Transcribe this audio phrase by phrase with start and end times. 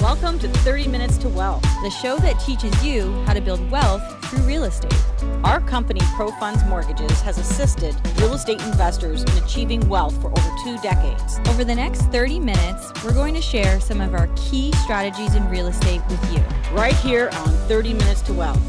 [0.00, 4.00] Welcome to 30 Minutes to Wealth, the show that teaches you how to build wealth
[4.26, 4.94] through real estate.
[5.42, 10.78] Our company, ProFunds Mortgages, has assisted real estate investors in achieving wealth for over two
[10.78, 11.40] decades.
[11.48, 15.48] Over the next 30 minutes, we're going to share some of our key strategies in
[15.48, 16.44] real estate with you.
[16.72, 18.62] Right here on 30 Minutes to Wealth.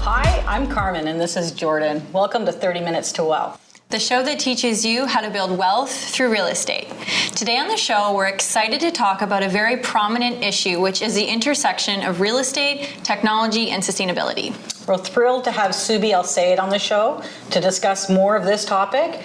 [0.00, 2.06] Hi, I'm Carmen, and this is Jordan.
[2.12, 3.63] Welcome to 30 Minutes to Wealth
[3.94, 6.88] the show that teaches you how to build wealth through real estate.
[7.36, 11.14] Today on the show, we're excited to talk about a very prominent issue, which is
[11.14, 14.52] the intersection of real estate, technology, and sustainability.
[14.88, 19.22] We're thrilled to have Subhi Alsayed on the show to discuss more of this topic.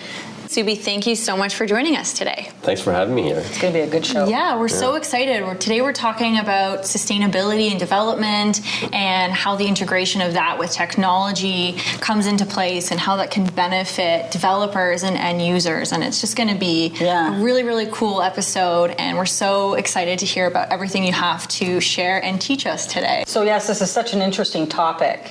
[0.49, 2.49] Subhi, thank you so much for joining us today.
[2.63, 3.37] Thanks for having me here.
[3.37, 4.27] It's going to be a good show.
[4.27, 4.77] Yeah, we're yeah.
[4.77, 5.43] so excited.
[5.43, 8.59] We're, today we're talking about sustainability and development
[8.91, 13.45] and how the integration of that with technology comes into place and how that can
[13.45, 15.91] benefit developers and end users.
[15.91, 17.37] And it's just going to be yeah.
[17.39, 18.95] a really, really cool episode.
[18.97, 22.87] And we're so excited to hear about everything you have to share and teach us
[22.87, 23.23] today.
[23.27, 25.29] So, yes, this is such an interesting topic.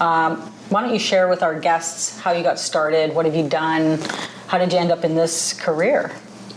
[0.00, 0.38] Um,
[0.70, 3.14] why don't you share with our guests how you got started?
[3.14, 4.00] What have you done?
[4.48, 6.10] How did you end up in this career?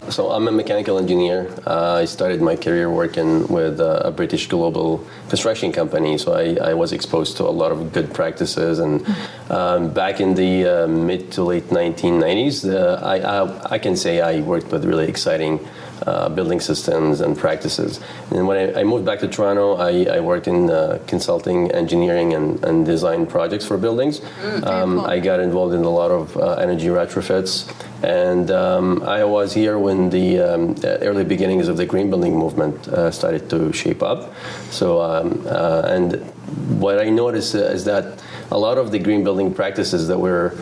[0.07, 1.53] So I'm a mechanical engineer.
[1.67, 6.17] Uh, I started my career working with uh, a British global construction company.
[6.17, 8.79] So I, I, was exposed to a lot of good practices.
[8.79, 9.05] And
[9.49, 14.21] um, back in the uh, mid to late 1990s, uh, I, I, I, can say
[14.21, 15.59] I worked with really exciting
[16.07, 17.99] uh, building systems and practices.
[18.31, 22.33] And when I, I moved back to Toronto, I, I worked in uh, consulting, engineering,
[22.33, 24.19] and, and, design projects for buildings.
[24.19, 25.05] Mm, um, cool.
[25.05, 27.71] I got involved in a lot of uh, energy retrofits,
[28.03, 32.87] and um, I was here when the um, early beginnings of the green building movement
[32.87, 34.33] uh, started to shape up.
[34.71, 36.13] So, um, uh, and
[36.81, 40.57] what I noticed is that a lot of the green building practices that were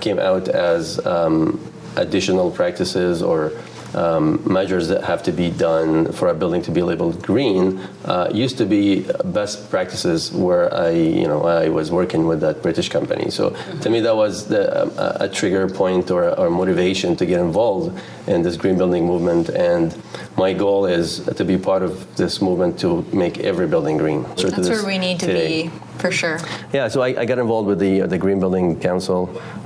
[0.00, 1.58] came out as um,
[1.96, 3.52] additional practices or
[3.94, 8.30] um, measures that have to be done for a building to be labeled green uh,
[8.32, 12.88] used to be best practices where I, you know, I was working with that British
[12.88, 13.30] company.
[13.30, 13.50] So
[13.82, 18.00] to me, that was the, um, a trigger point or, or motivation to get involved
[18.26, 19.48] in this green building movement.
[19.48, 19.94] And
[20.40, 24.22] my goal is to be part of this movement to make every building green.
[24.36, 25.64] That's where we need today.
[25.64, 26.38] to be for sure.
[26.72, 29.20] Yeah, so I, I, got involved with the the Green Building Council,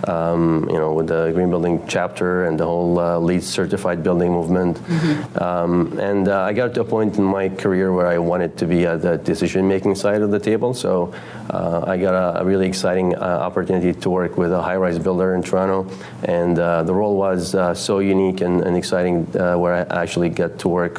[0.08, 4.32] um, you know, with the Green Building chapter and the whole uh, LEED certified building
[4.32, 4.78] movement.
[4.78, 5.42] Mm-hmm.
[5.42, 8.66] Um, and uh, I got to a point in my career where I wanted to
[8.66, 10.74] be at the decision making side of the table.
[10.74, 11.14] So
[11.50, 14.98] uh, I got a, a really exciting uh, opportunity to work with a high rise
[14.98, 15.88] builder in Toronto,
[16.24, 19.26] and uh, the role was uh, so unique and, and exciting
[19.62, 20.96] where I actually got to work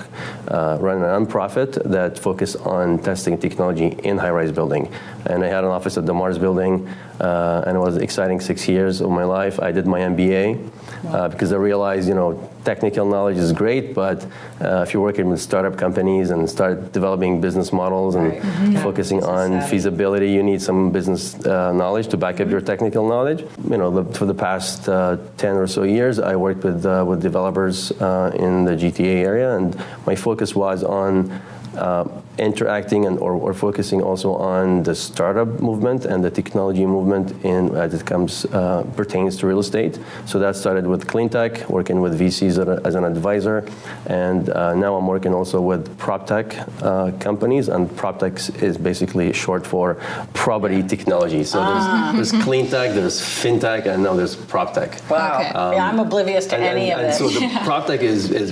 [0.87, 4.83] run a nonprofit that focused on testing technology in high rise building
[5.27, 6.87] and I had an office at the Mars Building,
[7.19, 9.59] uh, and it was exciting six years of my life.
[9.59, 10.69] I did my MBA
[11.07, 14.25] uh, because I realized, you know, technical knowledge is great, but
[14.61, 18.41] uh, if you're working with startup companies and start developing business models and right.
[18.41, 18.75] mm-hmm.
[18.77, 23.41] focusing on feasibility, you need some business uh, knowledge to back up your technical knowledge.
[23.69, 27.05] You know, the, for the past uh, 10 or so years, I worked with, uh,
[27.07, 29.75] with developers in the GTA area, and
[30.05, 31.31] my focus was on
[31.77, 32.05] uh,
[32.37, 37.75] interacting and or, or, focusing also on the startup movement and the technology movement in
[37.75, 39.97] as it comes uh, pertains to real estate.
[40.25, 43.67] So that started with cleantech, working with VCs as an advisor,
[44.07, 47.69] and uh, now I'm working also with prop tech uh, companies.
[47.69, 49.95] And prop tech is basically short for
[50.33, 51.43] property technology.
[51.43, 52.11] So ah.
[52.15, 54.99] there's, there's cleantech, there's fintech, and now there's prop tech.
[55.09, 55.49] Wow, okay.
[55.49, 57.17] um, yeah, I'm oblivious to and, any and, of and it.
[57.17, 58.51] So the prop tech is is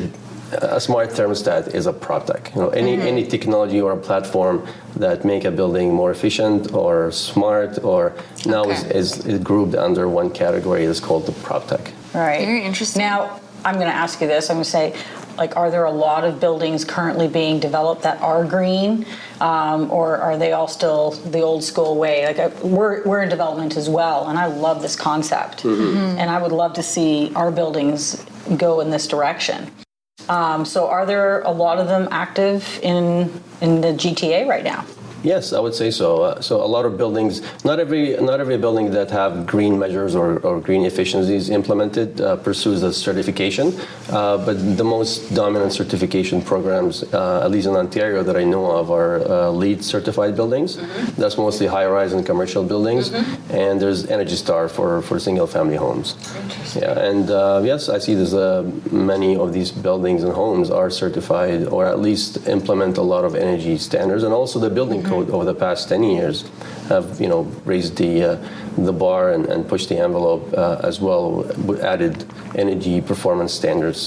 [0.61, 2.51] a smart thermostat is a prop tech.
[2.55, 3.07] You know, any mm-hmm.
[3.07, 4.65] any technology or a platform
[4.95, 8.13] that make a building more efficient or smart or
[8.45, 8.73] now okay.
[8.73, 11.91] is, is, is, grouped under one category is called the prop tech.
[12.13, 12.45] Right.
[12.45, 13.01] Very interesting.
[13.01, 14.49] Now I'm going to ask you this.
[14.49, 14.95] I'm going to say,
[15.37, 19.05] like, are there a lot of buildings currently being developed that are green,
[19.41, 22.25] um, or are they all still the old school way?
[22.25, 25.63] Like, uh, we're we're in development as well, and I love this concept.
[25.63, 26.19] Mm-hmm.
[26.19, 28.23] and I would love to see our buildings
[28.57, 29.71] go in this direction.
[30.29, 33.31] Um, so, are there a lot of them active in
[33.61, 34.85] in the GTA right now?
[35.23, 36.23] Yes, I would say so.
[36.23, 40.15] Uh, so a lot of buildings, not every not every building that have green measures
[40.15, 43.73] or, or green efficiencies implemented uh, pursues a certification,
[44.09, 48.69] uh, but the most dominant certification programs, uh, at least in Ontario that I know
[48.69, 50.75] of, are uh, LEED certified buildings.
[50.75, 51.21] Mm-hmm.
[51.21, 53.55] That's mostly high-rise and commercial buildings, mm-hmm.
[53.55, 56.15] and there's Energy Star for, for single-family homes.
[56.75, 58.33] Yeah, and uh, yes, I see there's
[58.91, 63.35] many of these buildings and homes are certified or at least implement a lot of
[63.35, 66.37] energy standards, and also the building mm-hmm code over the past 10 years
[66.89, 68.35] have you know raised the uh,
[68.89, 71.23] the bar and, and pushed the envelope uh, as well
[71.93, 72.25] added
[72.55, 73.99] energy performance standards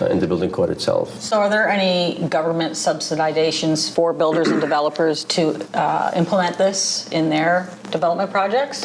[0.00, 1.06] uh, in the building code itself.
[1.20, 1.96] So, are there any
[2.28, 5.42] government subsidizations for builders and developers to
[5.74, 7.54] uh, implement this in their
[7.90, 8.78] development projects?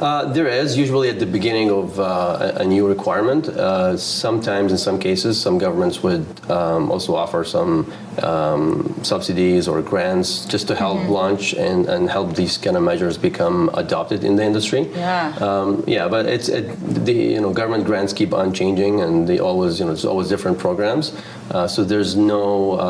[0.00, 3.48] Uh, there is usually at the beginning of uh, a, new requirement.
[3.48, 7.92] Uh, sometimes, in some cases, some governments would um, also offer some
[8.22, 11.12] um, subsidies or grants just to help Mm-hmm.
[11.12, 14.88] launch and, and help these kind of measures become adopted in the industry.
[14.92, 15.34] Yeah.
[15.40, 16.64] Um, yeah, but it's it,
[17.04, 20.28] the you know government grants keep on changing and they always you know there's always
[20.28, 21.14] different programs.
[21.50, 22.80] Uh, so there's no.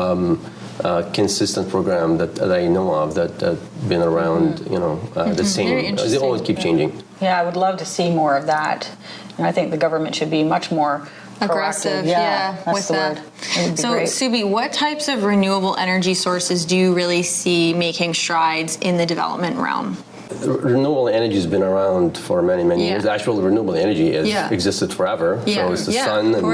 [0.83, 3.57] Uh, consistent program that, that I know of that that
[3.87, 5.67] been around, you know, uh, the same.
[5.67, 7.03] Very They always keep changing.
[7.21, 8.89] Yeah, I would love to see more of that.
[9.37, 11.07] And I think the government should be much more
[11.41, 13.25] aggressive yeah, that's with the that word.
[13.57, 14.07] It would be so great.
[14.07, 19.05] Subhi what types of renewable energy sources do you really see making strides in the
[19.05, 19.97] development realm
[20.45, 22.91] renewable energy has been around for many many Yeah.
[22.91, 24.49] years actual renewable energy has Yeah.
[24.57, 25.55] existed forever Yeah.
[25.67, 26.45] so it's the Yeah, sun and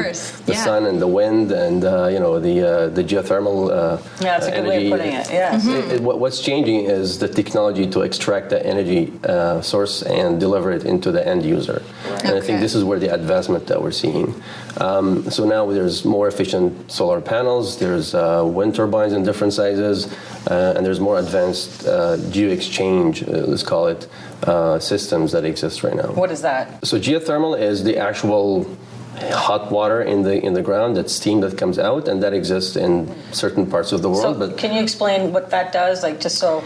[0.45, 0.63] the Yeah.
[0.63, 4.47] sun and the wind and uh, you know the uh, the geothermal uh, Yeah, that's
[4.47, 4.91] a good way energy.
[4.91, 5.27] of putting it.
[5.31, 5.65] Yes.
[5.65, 5.91] Mm-hmm.
[5.91, 10.69] It- it- what's changing is the technology to extract the energy uh, source and deliver
[10.77, 11.81] it into the end user.
[12.23, 14.27] And I think this is where the advancement that we're seeing.
[14.79, 20.07] Um, so now there's more efficient solar panels, there's uh, wind turbines in different sizes,
[20.49, 24.07] uh, and there's more advanced uh, geo-exchange, uh, let's call it,
[24.43, 26.09] uh, systems that exist right now.
[26.13, 26.85] What is that?
[26.85, 28.65] So geothermal is the actual
[29.31, 32.75] hot water in the in the ground, that steam that comes out, and that exists
[32.75, 34.35] in certain parts of the world.
[34.37, 36.63] So, but can you explain what that does, like just so,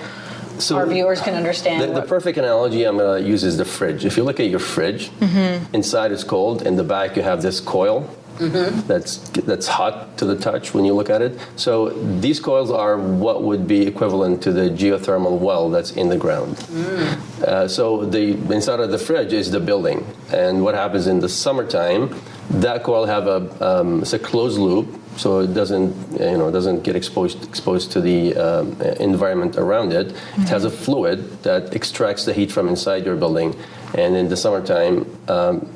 [0.59, 1.81] So our viewers can understand?
[1.81, 4.03] the, the perfect analogy I'm going to use is the fridge.
[4.05, 5.73] If you look at your fridge, Mm-hmm.
[5.73, 8.03] inside is cold, in the back you have this coil.
[8.37, 8.87] Mm-hmm.
[8.87, 11.39] That's that's hot to the touch when you look at it.
[11.55, 11.89] So
[12.19, 16.57] these coils are what would be equivalent to the geothermal well that's in the ground.
[16.57, 17.43] Mm.
[17.43, 21.29] Uh, so the inside of the fridge is the building, and what happens in the
[21.29, 22.13] summertime?
[22.49, 24.87] That coil have a um, it's a closed loop,
[25.17, 30.15] so it doesn't you know doesn't get exposed exposed to the um, environment around it.
[30.37, 33.55] It has a fluid that extracts the heat from inside your building,
[33.93, 35.67] and in the summertime, um,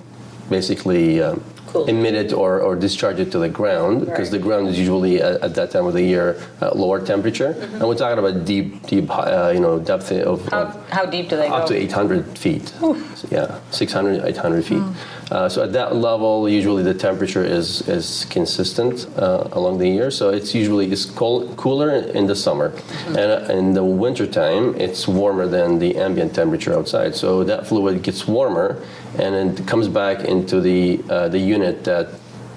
[0.49, 1.21] basically.
[1.75, 1.85] Cool.
[1.87, 4.39] Emit it or, or discharge it to the ground because Right.
[4.39, 7.75] the ground is usually at, at that time of the year at lower temperature, Mm-hmm.
[7.75, 11.27] and we're talking about deep, deep, uh, you know, depth of, how, of how deep
[11.29, 11.55] do they go?
[11.55, 11.75] up go?
[11.75, 12.67] to 800 feet.
[12.79, 14.83] So, yeah, 600, 800 feet.
[15.31, 17.67] Uh, so at that level, usually the temperature is
[17.97, 20.09] is consistent uh, along the year.
[20.11, 21.89] So it's usually it's cold, cooler
[22.19, 22.67] in the summer,
[23.07, 27.11] and uh, in the winter time, it's warmer than the ambient temperature outside.
[27.15, 28.67] So that fluid gets warmer,
[29.17, 32.09] and then it comes back into the uh, the unit that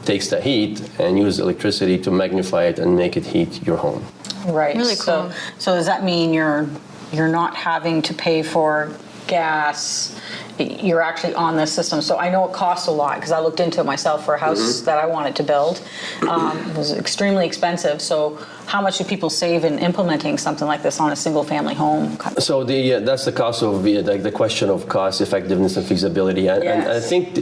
[0.04, 4.02] takes the heat and uses electricity to magnify it and make it heat your home.
[4.46, 4.74] Right.
[4.76, 5.32] Really So, cool.
[5.58, 6.66] so does that mean you're
[7.12, 8.92] you're not having to pay for
[9.26, 10.18] gas?
[10.58, 12.00] You're actually on this system.
[12.02, 14.38] So I know it costs a lot because I looked into it myself for a
[14.38, 14.84] house Mm-hmm.
[14.86, 15.80] that I wanted to build.
[16.28, 18.00] Um, it was extremely expensive.
[18.02, 21.74] So how much do people save in implementing something like this on a single family
[21.74, 22.18] home?
[22.38, 25.86] So the uh, that's the cost of the, like the question of cost effectiveness and
[25.86, 26.48] feasibility.
[26.48, 27.38] And, and I think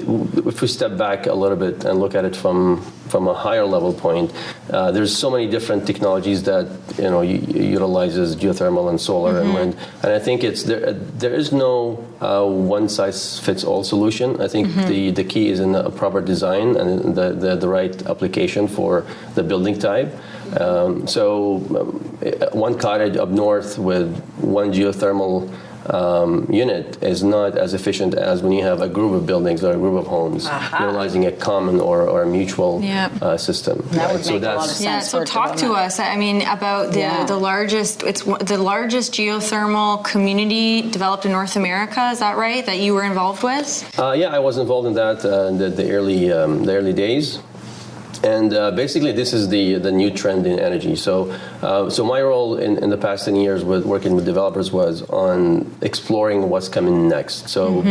[0.53, 2.83] if we step back a little bit and look at it from
[3.13, 4.33] from a higher level point,
[4.71, 6.67] uh, there's so many different technologies that
[6.99, 7.39] you know u-
[7.77, 9.77] utilizes geothermal and solar and wind.
[10.03, 10.93] And I think it's there.
[10.93, 14.41] There is no uh, one size fits all solution.
[14.41, 17.95] I think the the key is in a proper design and the the, the right
[18.07, 19.05] application for
[19.35, 20.15] the building type.
[20.61, 21.99] Um, so um,
[22.53, 25.51] one cottage up north with one geothermal
[25.91, 29.73] um, unit is not as efficient as when you have a group of buildings or
[29.73, 30.85] a group of homes Aha.
[30.85, 33.23] utilizing a common or, or a mutual Yep.
[33.23, 33.87] uh, system.
[33.93, 35.99] That would So make a lot that's- of Yeah, so talk to us.
[35.99, 37.25] I mean, about the Yeah.
[37.25, 38.03] the largest.
[38.03, 42.11] It's the largest geothermal community developed in North America.
[42.13, 42.65] Is that right?
[42.67, 43.69] That you were involved with?
[43.99, 46.93] Uh, yeah, I was involved in that uh, in the, the early um, the early
[46.93, 47.39] days.
[48.27, 50.97] And uh, basically, this is the the new trend in energy.
[50.97, 51.15] So,
[51.63, 55.03] uh, so my role in, in the past ten years with working with developers was
[55.27, 57.49] on exploring what's coming next.
[57.49, 57.83] So,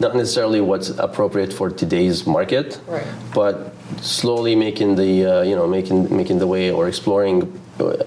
[0.00, 3.06] not necessarily what's appropriate for today's market, Right.
[3.34, 3.54] but
[4.00, 7.36] slowly making the uh, you know making making the way or exploring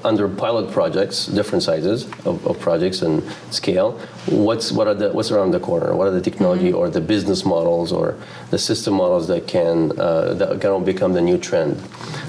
[0.03, 4.00] under pilot projects, different sizes of, of projects and scale.
[4.27, 5.96] What's what are the what's around the corner?
[5.96, 8.17] What are the technology or the business models or
[8.51, 11.82] the system models that can uh, that can become the new trend?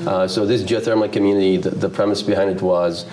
[0.06, 3.06] Uh, so this geothermal community, the, the premise behind it was.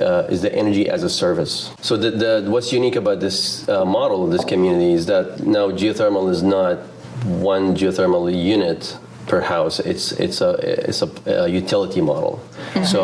[0.00, 1.74] Uh, is the energy as a service.
[1.80, 5.72] So the, the, what's unique about this uh, model of this community is that now
[5.72, 6.78] geothermal is not
[7.24, 8.96] one geothermal unit
[9.30, 9.78] per house.
[9.78, 10.50] It's it's a
[10.88, 12.40] it's a, a utility model.
[12.84, 13.00] So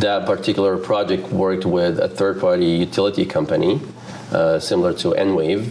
[0.00, 3.80] that particular project worked with a third-party utility company,
[4.32, 5.64] uh, similar to Enwave,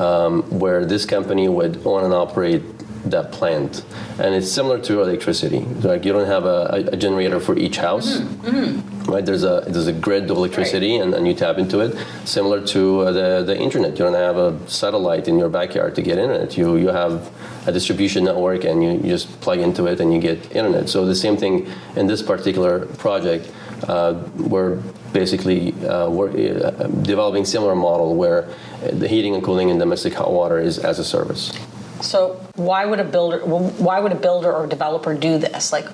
[0.00, 2.62] um, where this company would own and operate
[3.04, 3.84] that plant.
[4.18, 5.60] And it's similar to electricity.
[5.60, 8.20] Like you don't have a, a generator for each house,
[9.06, 9.24] right?
[9.24, 11.96] There's a there's a grid of electricity, and, and you tap into it.
[12.24, 16.02] Similar to uh, the the internet, you don't have a satellite in your backyard to
[16.02, 16.56] get internet.
[16.56, 17.30] You you have
[17.66, 20.88] a distribution network, and you, you just plug into it, and you get internet.
[20.88, 23.50] So the same thing in this particular project.
[23.88, 24.76] Uh, we're
[25.12, 28.48] basically uh, we're, uh, developing similar model where
[28.92, 31.52] the heating and cooling in domestic hot water is as a service.
[32.00, 35.72] So why would a builder why would a builder or developer do this?
[35.72, 35.86] Like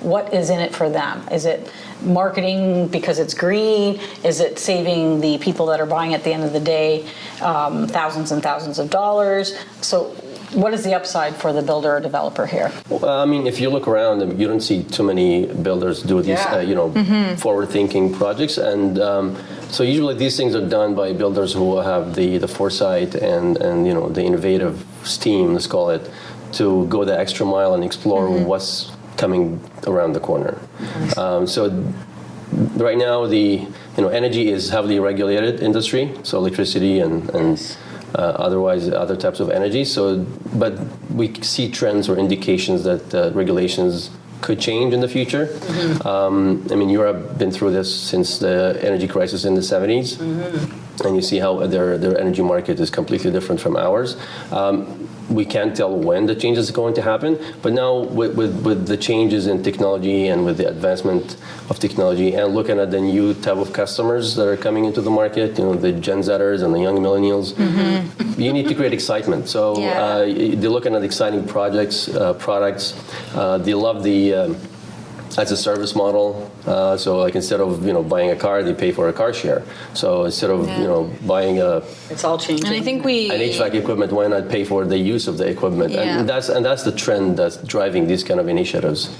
[0.00, 1.26] what is in it for them?
[1.30, 1.70] Is it
[2.02, 4.00] marketing because it's green?
[4.24, 7.06] Is it saving the people that are buying at the end of the day
[7.42, 9.54] um, thousands and thousands of dollars?
[9.82, 10.04] So
[10.54, 12.72] what is the upside for the builder or developer here?
[12.88, 16.28] Well, I mean, if you look around, you don't see too many builders do these,
[16.40, 16.56] Yeah.
[16.56, 17.36] uh, you know, Mm-hmm.
[17.36, 19.36] forward-thinking projects, and um,
[19.70, 23.86] so usually these things are done by builders who have the the foresight and and
[23.86, 26.10] you know the innovative steam, let's call it,
[26.52, 28.44] to go the extra mile and explore Mm-hmm.
[28.46, 30.58] what's coming around the corner.
[31.16, 31.68] Um, so
[32.76, 33.44] right now the
[33.96, 37.76] you know energy is heavily regulated industry so electricity and, and
[38.14, 40.72] uh, otherwise other types of energy so but
[41.14, 44.10] we see trends or indications that uh, regulations
[44.40, 45.48] could change in the future.
[46.04, 50.18] Um, i mean europe been through this since the energy crisis in the 70s
[51.04, 54.16] and you see how their, their energy market is completely different from ours.
[54.52, 58.64] Um, we can't tell when the changes are going to happen, but now with, with,
[58.66, 61.36] with the changes in technology and with the advancement
[61.70, 65.10] of technology and looking at the new type of customers that are coming into the
[65.10, 67.56] market, you know, the Gen Zers and the young millennials,
[68.38, 69.48] you need to create excitement.
[69.48, 70.02] So Yeah.
[70.02, 72.94] uh, they're looking at exciting projects, uh, products.
[73.34, 74.56] Uh, they love the um,
[75.38, 76.49] as a service model.
[76.66, 79.32] Uh, so like instead of you know buying a car, they pay for a car
[79.32, 79.62] share.
[79.94, 80.80] So instead of Yeah.
[80.80, 82.66] you know buying a It's all changing.
[82.66, 85.46] And I think we an HVAC equipment, why not pay for the use of the
[85.46, 85.92] equipment?
[85.92, 86.18] Yeah.
[86.18, 89.10] And that's and that's the trend that's driving these kind of initiatives.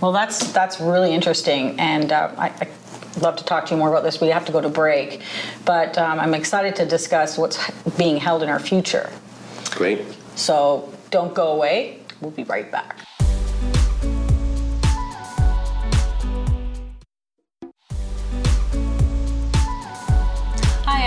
[0.00, 3.88] Well, that's that's really interesting, and uh, I, I'd love to talk to you more
[3.88, 4.20] about this.
[4.20, 5.22] We have to go to break,
[5.64, 7.58] but um, I'm excited to discuss what's
[7.96, 9.10] being held in our future.
[9.70, 10.00] Great.
[10.36, 12.00] So don't go away.
[12.20, 12.98] We'll be right back.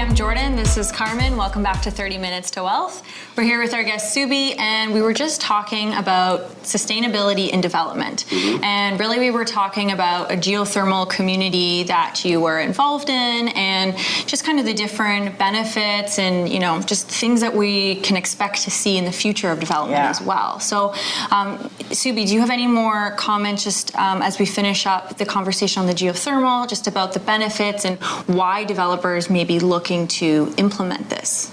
[0.09, 0.55] I'm Jordan.
[0.55, 1.37] This is Carmen.
[1.37, 3.03] Welcome back to 30 Minutes to Wealth.
[3.37, 8.25] We're here with our guest Subhi, and we were just talking about sustainability and development.
[8.33, 13.95] And really, we were talking about a geothermal community that you were involved in, and
[14.25, 18.63] just kind of the different benefits and you know just things that we can expect
[18.63, 20.09] to see in the future of development Yeah.
[20.09, 20.59] as well.
[20.59, 20.95] So,
[21.29, 21.59] um,
[21.91, 25.81] Subhi, do you have any more comments just um, as we finish up the conversation
[25.81, 31.09] on the geothermal, just about the benefits and why developers may be looking to implement
[31.09, 31.51] this?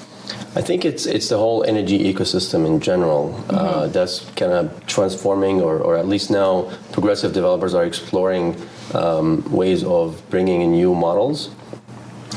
[0.57, 5.61] I think it's it's the whole energy ecosystem in general uh, that's kind of transforming,
[5.61, 8.57] or, or at least now progressive developers are exploring
[8.95, 11.51] um, ways of bringing in new models.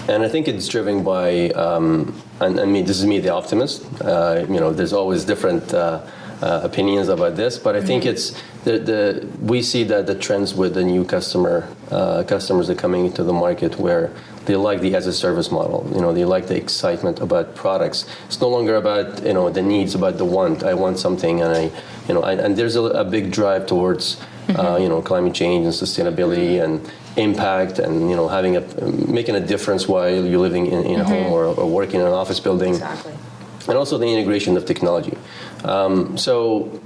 [0.09, 3.85] And I think it's driven by, um, and I mean, this is me, the optimist.
[4.01, 6.01] Uh, you know, there's always different uh,
[6.41, 8.31] uh, opinions about this, but I think it's
[8.63, 12.81] the, the we see that the trends with the new customer uh, customers that are
[12.81, 14.11] coming into the market where
[14.45, 15.89] they like the as a service model.
[15.93, 18.05] You know, they like the excitement about products.
[18.27, 20.63] It's no longer about you know the needs, about the want.
[20.63, 21.71] I want something, and I,
[22.07, 24.21] you know, and, and there's a, a big drive towards
[24.55, 28.61] uh, you know climate change and sustainability and impact and you know having a
[29.07, 32.13] making a difference while you're living in, in a home or, or working in an
[32.13, 33.13] office building Exactly.
[33.67, 35.17] and also the integration of technology
[35.63, 36.81] um, so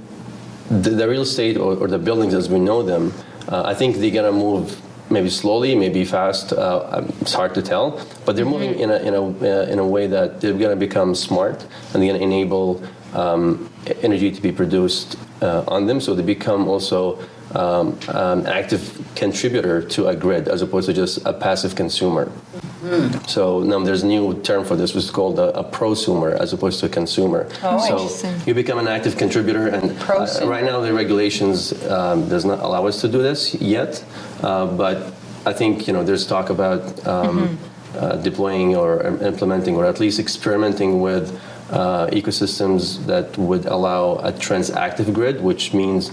[0.70, 3.12] the, the real estate or, or the buildings as we know them
[3.48, 7.54] uh, i think they're going to move maybe slowly maybe fast uh, um, it's hard
[7.54, 10.52] to tell but they're moving in a, in, a, uh, in a way that they're
[10.54, 11.62] going to become smart
[11.92, 13.70] and they're going to enable um,
[14.02, 17.18] energy to be produced uh, on them so they become also
[17.54, 18.82] um, an active
[19.14, 22.30] contributor to a grid as opposed to just a passive consumer
[23.26, 26.52] so now there's a new term for this, which is called a, a prosumer as
[26.52, 27.48] opposed to a consumer.
[27.62, 28.34] Oh, so interesting.
[28.46, 32.86] you become an active contributor, and uh, right now the regulations um, does not allow
[32.86, 34.04] us to do this yet.
[34.42, 35.14] Uh, but
[35.46, 37.58] I think you know there's talk about um,
[37.96, 44.32] uh, deploying or implementing, or at least experimenting with uh, ecosystems that would allow a
[44.32, 46.10] transactive grid, which means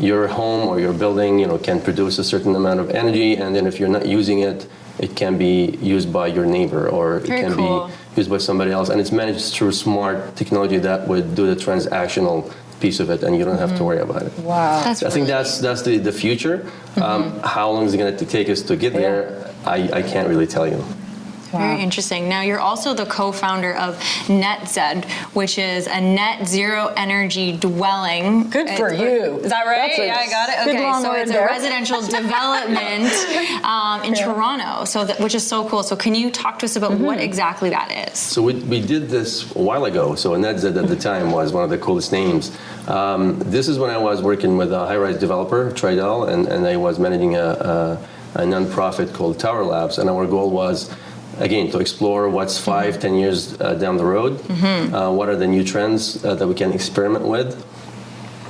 [0.00, 3.54] your home or your building, you know, can produce a certain amount of energy, and
[3.54, 7.26] then if you're not using it, it can be used by your neighbor or it
[7.26, 7.88] can cool.
[7.88, 11.56] be used by somebody else, and it's managed through smart technology that would do the
[11.56, 14.32] transactional piece of it, and you don't have to worry about it.
[14.38, 14.82] Wow.
[14.84, 16.70] That's I think that's that's the, the future.
[16.96, 19.50] Um, how long is it going to take us to get there?
[19.64, 20.84] I, I can't really tell you.
[21.58, 22.28] Very interesting.
[22.28, 23.96] Now, you're also the co founder of
[24.26, 28.50] NetZed, which is a net zero energy dwelling.
[28.50, 29.38] Good for It's- you.
[29.38, 29.88] Is that right?
[29.88, 30.68] That's a yeah, I got it.
[30.68, 31.46] Okay, so it's there.
[31.46, 33.12] a residential development
[33.64, 35.82] um, in Toronto, so that, which is so cool.
[35.82, 37.20] So, can you talk to us about what Mm-hmm.
[37.30, 38.18] exactly that is?
[38.18, 40.14] So we, we did this a while ago.
[40.16, 42.50] So NetZed at the time was one of the coolest names.
[42.88, 46.76] Um, this is when I was working with a high-rise developer, Tridel, and, and I
[46.76, 48.08] was managing a, a,
[48.42, 49.98] a non-profit called Tower Labs.
[49.98, 50.90] And our goal was,
[51.38, 54.40] again, to explore what's five, ten years uh, down the road.
[54.94, 57.64] Uh, what are the new trends uh, that we can experiment with?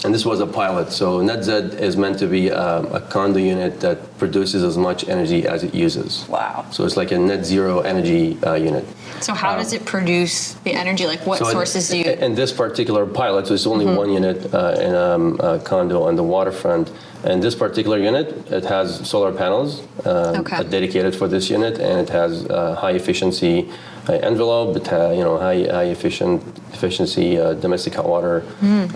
[0.04, 0.92] And this was a pilot.
[0.92, 5.46] So NetZed is meant to be um, a condo unit that produces as much energy
[5.46, 6.28] as it uses.
[6.28, 6.66] Wow.
[6.70, 8.84] So it's like a net zero energy uh, unit.
[9.20, 11.06] So, how does it produce the energy?
[11.06, 12.10] Like, what So in- sources do you?
[12.10, 16.16] In this particular pilot, so it's only one unit uh, in um, a condo on
[16.16, 16.92] the waterfront.
[17.22, 20.62] And this particular unit, it has solar panels uh, Okay.
[20.64, 23.70] dedicated for this unit, and it has uh, high efficiency
[24.08, 24.86] uh, envelope.
[24.86, 26.42] Has, you know, high high efficient
[26.72, 28.44] efficiency uh, domestic hot water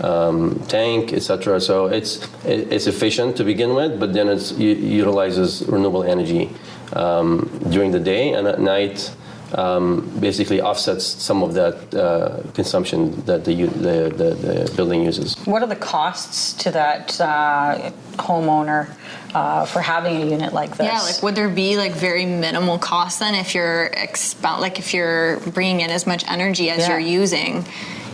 [0.03, 1.59] um, tank, etc.
[1.61, 6.49] So it's it, it's efficient to begin with, but then it's, it utilizes renewable energy
[6.93, 9.11] um, during the day and at night
[9.53, 15.35] um, basically offsets some of that uh, consumption that the, the, the, the building uses.
[15.45, 18.89] What are the costs to that uh, homeowner
[19.33, 20.87] uh, for having a unit like this?
[20.87, 24.93] Yeah, like would there be like very minimal cost then if you're expound like if
[24.93, 26.89] you're bringing in as much energy as Yeah.
[26.89, 27.65] you're using?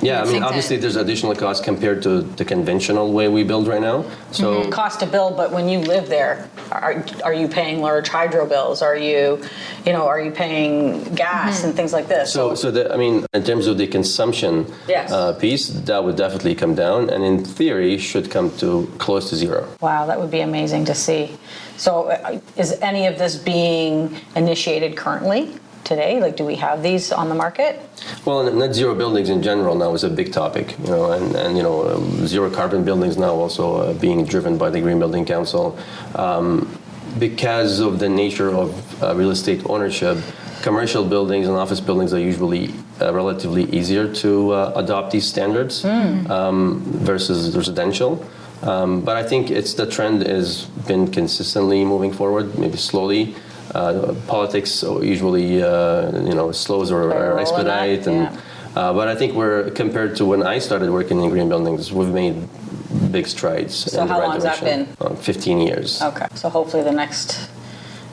[0.01, 3.81] Yeah, I mean, obviously, there's additional cost compared to the conventional way we build right
[3.81, 4.05] now.
[4.31, 8.45] So, cost to build, but when you live there, are, are you paying large hydro
[8.45, 8.81] bills?
[8.81, 9.41] Are you,
[9.85, 12.31] you know, are you paying gas and things like this?
[12.31, 15.11] so, so the, I mean, in terms of the consumption Yes.
[15.11, 19.35] uh, piece, that would definitely come down, and in theory, should come to close to
[19.35, 19.67] zero.
[19.81, 21.37] Wow, that would be amazing to see.
[21.77, 26.19] So, uh, is any of this being initiated currently today?
[26.19, 27.79] Like, do we have these on the market?
[28.25, 31.55] Well, net zero buildings in general now is a big topic, you know, and, and
[31.55, 35.25] you know, um, zero carbon buildings now also uh, being driven by the Green Building
[35.25, 35.77] Council.
[36.15, 36.77] Um,
[37.19, 40.17] because of the nature of uh, real estate ownership,
[40.61, 45.85] commercial buildings and office buildings are usually uh, relatively easier to uh, adopt these standards
[45.85, 48.25] um, versus residential.
[48.61, 53.35] Um, but I think it's the trend has been consistently moving forward, maybe slowly.
[53.73, 58.41] Uh, politics usually, uh, you know, slows or, or that, expedite, and yeah.
[58.75, 62.09] uh, but I think we're compared to when I started working in green buildings, we've
[62.09, 62.47] made
[63.11, 63.75] big strides.
[63.75, 64.95] So in the how right long's that direction.
[65.01, 66.01] Uh, 15 years.
[66.01, 67.49] Okay, so hopefully the next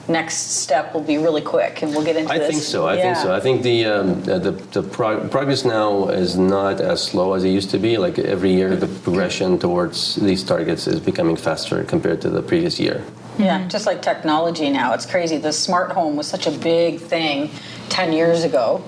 [0.07, 2.35] next step will be really quick, and we'll get into this.
[2.35, 2.49] I this.
[2.49, 2.87] think so.
[2.87, 3.33] I think so.
[3.33, 7.43] I think the um, the, the, the prog- progress now is not as slow as
[7.43, 7.97] it used to be.
[7.97, 12.79] Like every year, the progression towards these targets is becoming faster compared to the previous
[12.79, 13.03] year.
[13.37, 13.69] Yeah, mm-hmm.
[13.69, 15.37] just like technology now, it's crazy.
[15.37, 17.49] The smart home was such a big thing
[17.89, 18.83] 10 years ago.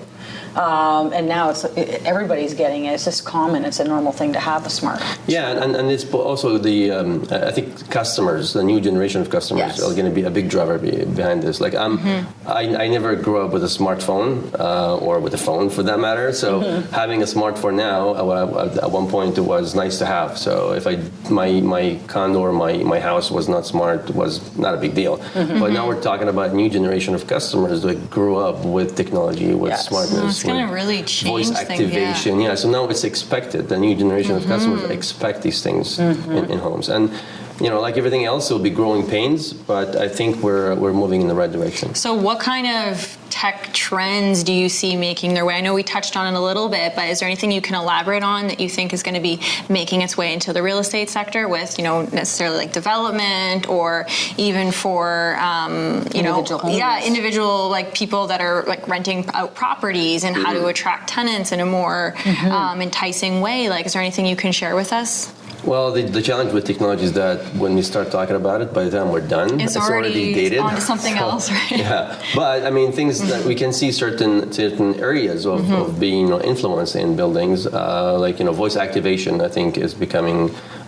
[0.56, 1.64] Um, and now it's
[2.06, 2.92] everybody's getting it.
[2.94, 3.64] It's just common.
[3.64, 5.02] It's a normal thing to have a smart.
[5.26, 9.76] Yeah, and, and it's also the um, I think customers, the new generation of customers,
[9.76, 9.82] Yes.
[9.82, 11.60] are going to be a big driver be, behind this.
[11.60, 11.98] Like I'm,
[12.46, 15.98] I, I never grew up with a smartphone uh, or with a phone for that
[16.00, 16.32] matter.
[16.32, 16.60] So
[16.92, 20.38] having a smartphone now, uh, at one point, it was nice to have.
[20.38, 20.96] So if I
[21.30, 25.16] my my condo or my my house was not smart, was not a big deal.
[25.34, 29.72] But now we're talking about new generation of customers that grew up with technology, with
[29.72, 29.88] Yes.
[29.88, 31.86] smartness, It's gonna really change voice things, yeah.
[31.86, 32.40] activation.
[32.40, 33.68] Yeah, so now it's expected.
[33.68, 34.92] The new generation of customers Mm-hmm.
[34.92, 37.10] expect these things in, in homes, and
[37.60, 41.22] you know, like everything else, it'll be growing pains, but I think we're we're moving
[41.22, 41.94] in the right direction.
[41.94, 45.54] So, what kind of tech trends do you see making their way?
[45.54, 47.74] I know we touched on it a little bit, but is there anything you can
[47.74, 50.78] elaborate on that you think is going to be making its way into the real
[50.78, 54.06] estate sector with, you know, necessarily like development or
[54.38, 59.54] even for, um, you Individual know, yeah, individual like people that are like renting out
[59.54, 62.14] properties and how to attract tenants in a more
[62.50, 63.68] um, enticing way?
[63.68, 65.32] Like, is there anything you can share with us?
[65.66, 68.84] Well, the, the challenge with technology is that when we start talking about it, by
[68.84, 70.60] the time we're done, It's, already, dated.
[70.60, 71.70] on to something else, right?
[71.72, 75.72] yeah, but I mean, things that we can see certain certain areas of, Mm-hmm.
[75.82, 79.40] of being you know, influenced in buildings, uh, like you know, voice activation.
[79.40, 80.38] I think is becoming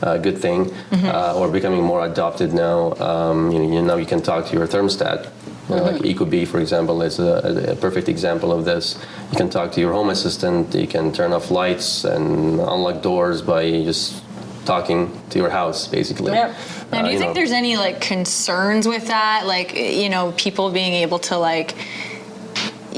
[0.03, 1.07] a good thing, Mm-hmm.
[1.09, 2.79] uh, or becoming more adopted now.
[3.09, 5.21] Um, you know, now you can talk to your thermostat.
[5.69, 8.97] You know, Like Ecobee, for example, is a, a perfect example of this.
[9.33, 10.75] You can talk to your home assistant.
[10.75, 12.25] You can turn off lights and
[12.75, 14.23] unlock doors by just
[14.69, 16.33] talking to your house, basically.
[16.33, 16.55] Yep.
[16.93, 17.35] Now, do Uh, you think know.
[17.35, 19.47] there's any like concerns with that?
[19.47, 21.75] Like, you know, people being able to like,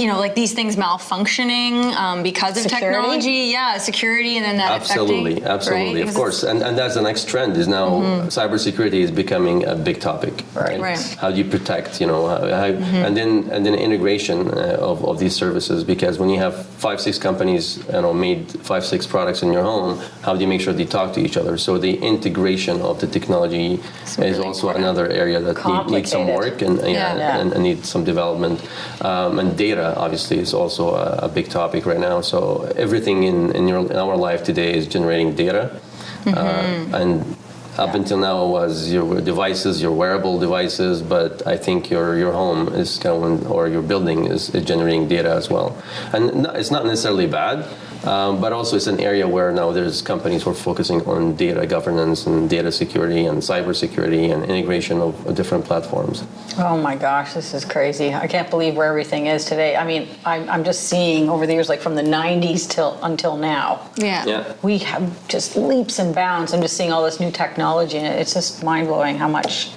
[0.01, 2.87] you know, like these things malfunctioning um, because of Security?
[2.97, 3.39] technology.
[3.57, 6.09] Yeah, security, and then that Absolutely, affecting, absolutely, right?
[6.09, 7.57] of course, and, and that's the next trend.
[7.57, 7.89] Is now
[8.29, 10.35] cybersecurity is becoming a big topic.
[10.55, 10.81] Right.
[10.81, 11.17] Right.
[11.21, 12.01] How do you protect?
[12.01, 12.71] You know, how, how,
[13.07, 17.01] and then and then integration uh, of, of these services because when you have five
[17.01, 20.61] six companies, you know, made five six products in your home, how do you make
[20.61, 21.59] sure they talk to each other?
[21.59, 24.85] So the integration of the technology is also important.
[24.85, 26.79] another area that need, needs some work Complicated.
[26.85, 27.41] and yeah, Yeah.
[27.41, 28.61] And, and needs some development.
[29.03, 32.21] Um, and data obviously is also a, a big topic right now.
[32.21, 35.81] So everything in in, your, in our life today is generating data,
[36.27, 37.37] uh, and
[37.79, 42.69] up until now was your devices, your wearable devices, but I think your your home
[42.75, 45.77] is going or your building is, generating data as well,
[46.13, 47.67] and it's not necessarily bad.
[48.05, 51.67] Um, but also, it's an area where now there's companies who are focusing on data
[51.67, 56.25] governance and data security and cybersecurity and integration of, of different platforms.
[56.59, 58.15] Oh my gosh, this is crazy.
[58.15, 59.77] I can't believe where everything is today.
[59.77, 63.37] I mean, I'm, I'm just seeing over the years, like from the 90s till until
[63.37, 63.91] now.
[64.27, 64.55] yeah.
[64.63, 66.55] We have just leaps and bounds.
[66.55, 69.71] I'm just seeing all this new technology, and it's just mind blowing how much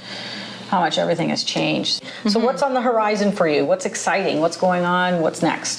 [0.73, 2.01] how much everything has changed.
[2.27, 3.63] So, what's on the horizon for you?
[3.63, 4.39] What's exciting?
[4.39, 5.21] What's going on?
[5.21, 5.77] What's next?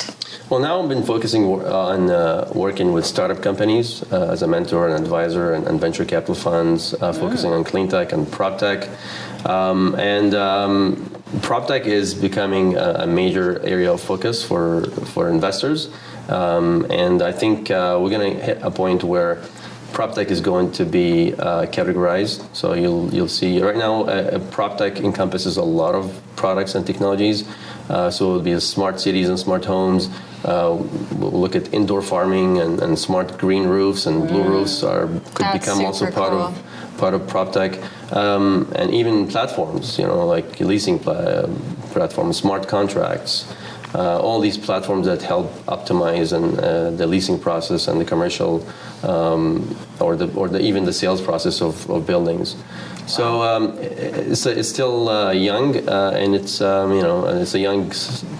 [0.48, 4.88] Well, now I've been focusing on uh, working with startup companies uh, as a mentor
[4.88, 8.88] and advisor and, and venture capital funds, uh, focusing on clean tech and prop tech.
[9.44, 11.10] Um, and um,
[11.42, 15.90] prop tech is becoming a, a major area of focus for, for investors.
[16.28, 19.42] Um, and I think uh, we're going to hit a point where
[19.94, 22.44] prop tech is going to be uh, categorized.
[22.54, 26.84] So you'll you'll see right now uh, prop tech encompasses a lot of products and
[26.86, 27.44] technologies.
[27.88, 30.08] Uh, so it'll be smart cities and smart homes.
[30.44, 30.76] Uh,
[31.18, 35.46] we'll look at indoor farming and, and smart green roofs and blue roofs are could
[35.46, 36.40] That's become also part cool.
[36.40, 36.62] of
[36.98, 37.72] part of prop tech,
[38.12, 39.98] um, and even platforms.
[39.98, 41.46] You know, like leasing pla-
[41.92, 43.46] platforms, smart contracts.
[43.94, 48.66] Uh, all these platforms that help optimize and uh, the leasing process and the commercial
[49.04, 52.56] um, or the or the, even the sales process of, of buildings.
[53.06, 57.58] So um, it's, it's still uh, young uh, and it's um, you know it's a
[57.58, 57.92] young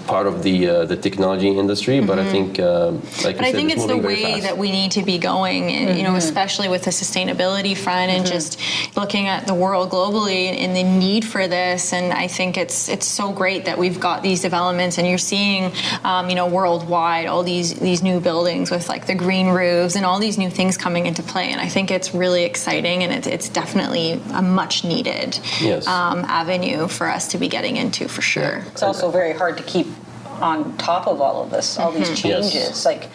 [0.06, 2.90] part of the uh, the technology industry, but I think uh,
[3.22, 3.42] like Mm-hmm.
[3.44, 5.70] But you I said, think it's it's the way that we need to be going,
[5.70, 8.58] and, you know, especially with the sustainability front and just
[8.96, 11.92] looking at the world globally and the need for this.
[11.92, 15.43] And I think it's it's so great that we've got these developments, and you're seeing,
[16.04, 20.04] um, you know, worldwide all these these new buildings with like the green roofs and
[20.06, 21.50] all these new things coming into play.
[21.52, 25.86] And I think it's really exciting, and it's it's definitely a much needed Yes.
[25.86, 28.64] um, avenue for us to be getting into for sure.
[28.72, 29.86] It's also very hard to keep
[30.40, 32.28] on top of all of this, all these Mm-hmm.
[32.28, 32.52] Yes.
[32.52, 32.84] changes.
[32.84, 33.08] Like,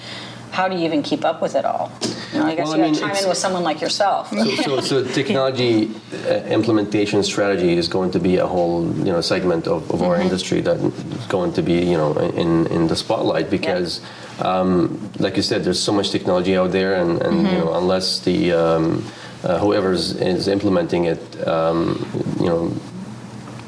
[0.51, 1.91] how do you even keep up with it all?
[2.33, 4.29] You know, I guess Well, you got mean, to chime in with someone like yourself.
[4.29, 9.21] So, so, so technology uh, implementation strategy is going to be a whole you know
[9.21, 12.95] segment of, of our industry that is going to be you know in, in the
[12.95, 14.01] spotlight because
[14.39, 18.19] um, like you said there's so much technology out there and, and you know unless
[18.19, 19.05] the um,
[19.43, 22.05] uh, whoever is implementing it um,
[22.39, 22.71] you know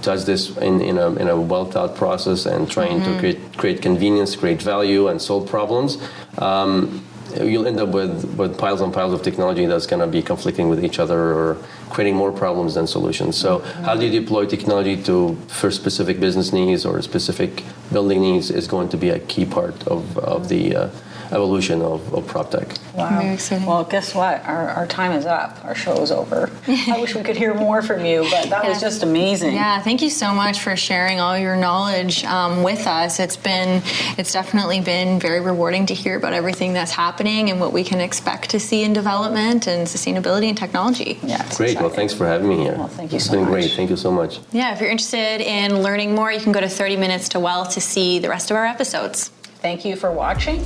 [0.02, 3.82] does this in, in, a, in a well thought process and trying to create, create
[3.82, 5.98] convenience, create value, and solve problems,
[6.38, 7.04] um,
[7.40, 10.70] you'll end up with, with piles and piles of technology that's going to be conflicting
[10.70, 11.58] with each other or
[11.90, 13.38] creating more problems than solutions.
[13.38, 18.50] So, how do you deploy technology to for specific business needs or specific building needs
[18.50, 20.90] is going to be a key part of, of the uh,
[21.32, 22.68] evolution of, of prop tech.
[22.94, 23.20] Wow.
[23.22, 23.66] Very exciting.
[23.66, 24.44] Well, guess what?
[24.46, 25.64] Our, our time is up.
[25.64, 26.50] Our show is over.
[26.68, 29.54] I wish we could hear more from you, but that was just amazing.
[29.54, 33.20] Yeah, thank you so much for sharing all your knowledge um, with us.
[33.20, 33.82] It's been,
[34.18, 38.02] it's definitely been very rewarding to hear about everything that's happening and what we can
[38.02, 41.20] expect to see in development and sustainability and technology.
[41.24, 41.80] Yeah, it's Great.
[41.80, 42.76] Well, thanks for having me here.
[42.78, 43.50] Well, thank you It's so been much.
[43.52, 43.72] great.
[43.72, 44.40] Thank you so much.
[44.52, 47.66] Yeah, if you're interested in learning more, you can go to 30 Minutes to Well
[47.68, 49.30] to see the rest of our episodes.
[49.62, 50.62] Thank you for watching.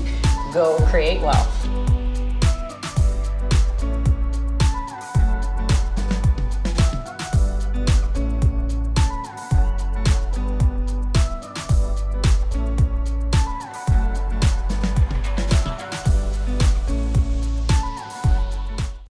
[0.55, 1.64] Go create wealth.